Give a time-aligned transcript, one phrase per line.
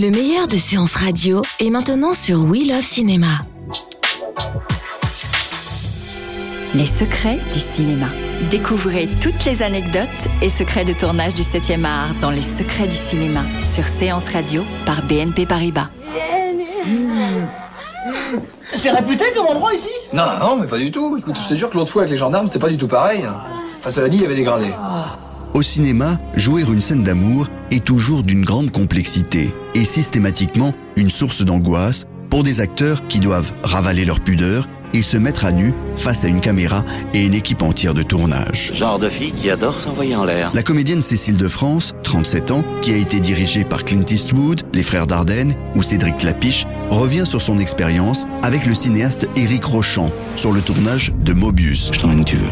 [0.00, 3.26] Le meilleur de séances radio est maintenant sur We Love Cinéma.
[6.74, 8.06] Les secrets du cinéma.
[8.50, 10.08] Découvrez toutes les anecdotes
[10.40, 14.62] et secrets de tournage du 7e art dans Les secrets du cinéma sur Séance Radio
[14.86, 15.90] par BNP Paribas.
[18.72, 19.90] C'est réputé comme endroit ici?
[20.14, 21.18] Non, non, mais pas du tout.
[21.18, 23.26] Écoute, je te jure que l'autre fois avec les gendarmes, c'était pas du tout pareil.
[23.78, 24.72] Enfin, cela dit, il y avait des gradés.
[25.52, 31.42] Au cinéma, jouer une scène d'amour est toujours d'une grande complexité et systématiquement une source
[31.42, 36.24] d'angoisse pour des acteurs qui doivent ravaler leur pudeur et se mettre à nu face
[36.24, 38.72] à une caméra et une équipe entière de tournage.
[38.74, 40.50] Genre de fille qui adore s'envoyer en l'air.
[40.54, 44.82] La comédienne Cécile de France, 37 ans, qui a été dirigée par Clint Eastwood, les
[44.82, 50.52] frères Dardenne ou Cédric Clapiche, revient sur son expérience avec le cinéaste Éric Rochant sur
[50.52, 51.90] le tournage de Mobius.
[51.92, 52.50] Je t'emmène où tu veux.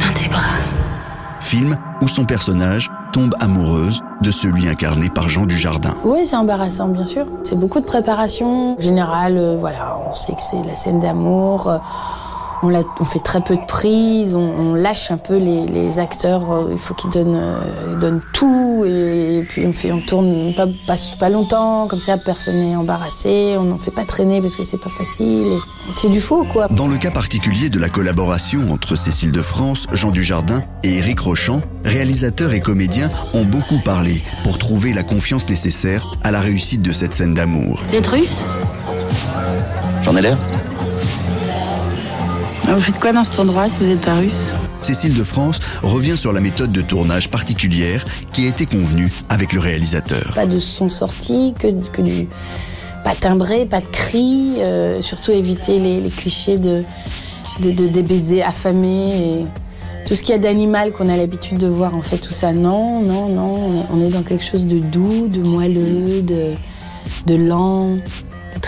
[0.00, 0.42] Dans tes bras.
[1.40, 5.94] Film où son personnage tombe amoureuse de celui incarné par Jean Dujardin.
[6.04, 7.26] Oui, c'est embarrassant, bien sûr.
[7.44, 8.74] C'est beaucoup de préparation.
[8.74, 11.68] En général, euh, voilà, on sait que c'est la scène d'amour.
[11.68, 11.78] euh,
[12.62, 15.98] on, la- on fait très peu de prises, on, on lâche un peu les, les
[15.98, 16.50] acteurs.
[16.52, 18.84] euh, Il faut qu'ils donnent, euh, donnent tout.
[18.86, 23.56] Et, puis on, fait, on tourne pas, pas, pas longtemps, comme ça personne n'est embarrassé.
[23.58, 25.46] On n'en fait pas traîner parce que c'est pas facile.
[25.52, 25.58] et
[25.96, 26.68] C'est du faux, quoi.
[26.68, 31.20] Dans le cas particulier de la collaboration entre Cécile de France, Jean Dujardin et Éric
[31.20, 36.82] Rochant, réalisateurs et comédiens ont beaucoup parlé pour trouver la confiance nécessaire à la réussite
[36.82, 37.82] de cette scène d'amour.
[37.88, 38.42] Vous êtes russe?
[40.04, 40.38] J'en ai l'air
[42.74, 44.52] Vous faites quoi dans cet endroit si vous n'êtes pas russe?
[44.82, 49.52] Cécile de France revient sur la méthode de tournage particulière qui a été convenue avec
[49.52, 50.32] le réalisateur.
[50.34, 52.26] Pas de son sorti, que, que du.
[53.04, 56.82] Pas timbré, pas de cris, euh, surtout éviter les, les clichés de,
[57.60, 59.44] de, de- des baisers affamés et
[60.06, 61.94] tout ce qu'il y a d'animal qu'on a l'habitude de voir.
[61.94, 63.50] En fait, tout ça, non, non, non.
[63.52, 66.54] On est, on est dans quelque chose de doux, de moelleux, de,
[67.26, 67.98] de lent,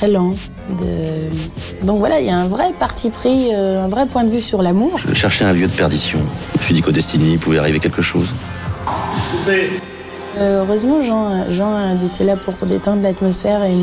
[0.00, 0.34] très lent.
[0.78, 1.84] De...
[1.86, 4.40] Donc voilà, il y a un vrai parti pris, euh, un vrai point de vue
[4.40, 4.98] sur l'amour.
[5.06, 6.20] Je cherchais un lieu de perdition.
[6.54, 8.32] Je me suis dit qu'au Destiny, il pouvait arriver quelque chose.
[10.38, 13.74] Euh, heureusement, Jean, Jean était là pour détendre l'atmosphère et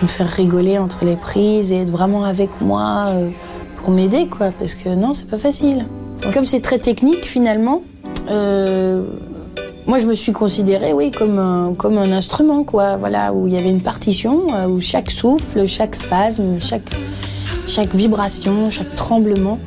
[0.00, 3.28] me, faire rigoler entre les prises et être vraiment avec moi euh,
[3.76, 4.50] pour m'aider, quoi.
[4.58, 5.84] Parce que non, c'est pas facile.
[6.32, 7.82] Comme c'est très technique, finalement,
[8.30, 9.02] euh,
[9.88, 12.96] moi, je me suis considérée, oui, comme un, comme un instrument, quoi.
[12.96, 16.88] Voilà, où il y avait une partition, euh, où chaque souffle, chaque spasme, chaque,
[17.66, 19.58] chaque vibration, chaque tremblement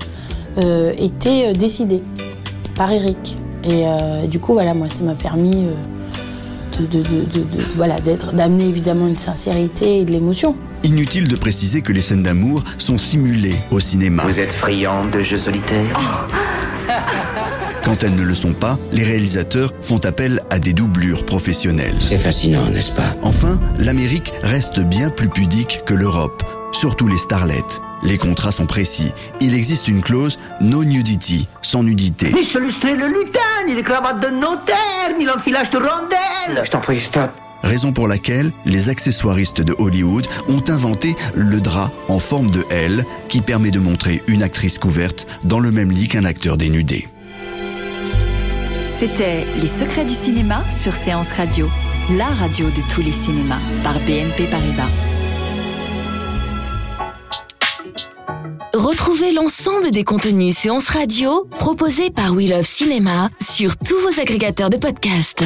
[0.60, 2.02] euh, était euh, décidé
[2.76, 3.38] par Eric.
[3.64, 7.64] Et euh, du coup, voilà, moi, ça m'a permis euh, de, de- de- de- de-
[7.76, 10.56] voilà, d'être, d'amener évidemment une sincérité et de l'émotion.
[10.84, 14.24] Inutile de préciser que les scènes d'amour sont simulées au cinéma.
[14.26, 16.28] Vous êtes friand de jeux solitaires?
[17.92, 21.98] Quand elles ne le sont pas, les réalisateurs font appel à des doublures professionnelles.
[22.00, 23.18] C'est fascinant, n'est-ce pas?
[23.22, 26.42] Enfin, l'Amérique reste bien plus pudique que l'Europe,
[26.72, 27.82] surtout les starlets.
[28.04, 29.12] Les contrats sont précis.
[29.42, 32.32] Il existe une clause no nudity, sans nudité.
[32.32, 36.72] Ni se lustrer le lutin, ni les cravates de notaire, ni l'enfilage de rondelles Je
[36.72, 37.30] t'en prie, stop.
[37.62, 43.04] Raison pour laquelle les accessoiristes de Hollywood ont inventé le drap en forme de L
[43.28, 47.06] qui permet de montrer une actrice couverte dans le même lit qu'un acteur dénudé.
[49.02, 51.68] C'était Les secrets du cinéma sur Séance Radio,
[52.20, 54.84] la radio de tous les cinémas par BNP Paribas.
[58.76, 64.70] Retrouvez l'ensemble des contenus séances radio proposés par We Love Cinéma sur tous vos agrégateurs
[64.70, 65.46] de podcasts.